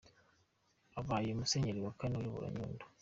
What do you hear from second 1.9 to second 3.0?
kane uyoboye Nyundo.